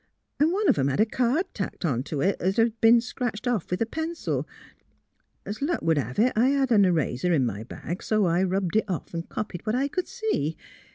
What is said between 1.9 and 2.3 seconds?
to